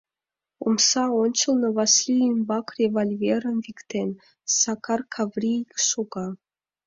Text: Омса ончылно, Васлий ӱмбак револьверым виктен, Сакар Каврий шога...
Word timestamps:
Омса 0.65 1.03
ончылно, 1.23 1.69
Васлий 1.77 2.27
ӱмбак 2.31 2.67
револьверым 2.79 3.57
виктен, 3.65 4.09
Сакар 4.59 5.01
Каврий 5.13 5.61
шога... 5.87 6.27